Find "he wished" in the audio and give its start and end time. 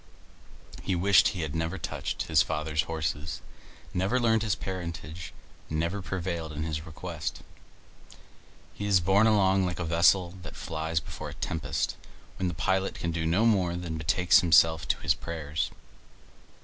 0.81-1.27